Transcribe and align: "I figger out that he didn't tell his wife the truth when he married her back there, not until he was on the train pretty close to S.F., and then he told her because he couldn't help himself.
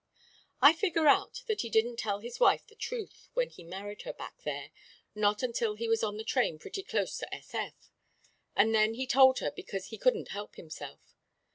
"I 0.63 0.73
figger 0.73 1.07
out 1.07 1.43
that 1.45 1.61
he 1.61 1.69
didn't 1.69 1.97
tell 1.97 2.21
his 2.21 2.39
wife 2.39 2.65
the 2.65 2.73
truth 2.73 3.29
when 3.35 3.49
he 3.51 3.63
married 3.63 4.01
her 4.01 4.13
back 4.13 4.41
there, 4.41 4.71
not 5.13 5.43
until 5.43 5.75
he 5.75 5.87
was 5.87 6.03
on 6.03 6.17
the 6.17 6.23
train 6.23 6.57
pretty 6.57 6.81
close 6.81 7.15
to 7.19 7.31
S.F., 7.31 7.75
and 8.55 8.73
then 8.73 8.95
he 8.95 9.05
told 9.05 9.37
her 9.45 9.51
because 9.51 9.89
he 9.89 9.99
couldn't 9.99 10.29
help 10.29 10.55
himself. 10.55 11.15